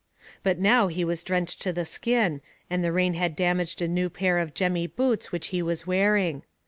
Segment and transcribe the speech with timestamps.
[0.41, 4.09] But now he was drenched to the skin, and the rain had damaged a new
[4.09, 6.41] pair of jemmy boots which he was wearing.